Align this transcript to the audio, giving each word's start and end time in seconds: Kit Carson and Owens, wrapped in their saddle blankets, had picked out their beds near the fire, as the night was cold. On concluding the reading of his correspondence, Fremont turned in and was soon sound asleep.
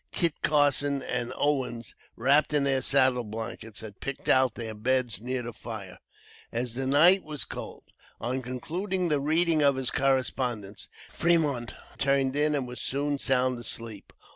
Kit 0.11 0.33
Carson 0.41 1.03
and 1.03 1.31
Owens, 1.37 1.93
wrapped 2.15 2.53
in 2.55 2.63
their 2.63 2.81
saddle 2.81 3.23
blankets, 3.23 3.81
had 3.81 3.99
picked 3.99 4.27
out 4.27 4.55
their 4.55 4.73
beds 4.73 5.21
near 5.21 5.43
the 5.43 5.53
fire, 5.53 5.99
as 6.51 6.73
the 6.73 6.87
night 6.87 7.23
was 7.23 7.45
cold. 7.45 7.83
On 8.19 8.41
concluding 8.41 9.09
the 9.09 9.19
reading 9.19 9.61
of 9.61 9.75
his 9.75 9.91
correspondence, 9.91 10.89
Fremont 11.11 11.75
turned 11.99 12.35
in 12.35 12.55
and 12.55 12.67
was 12.67 12.81
soon 12.81 13.19
sound 13.19 13.59
asleep. 13.59 14.11